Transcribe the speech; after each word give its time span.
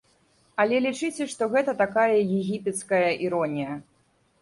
Але 0.63 0.79
лічыце, 0.85 1.27
што 1.35 1.49
гэта 1.53 1.77
такая 1.83 2.09
егіпецкая 2.35 3.07
іронія. 3.29 3.83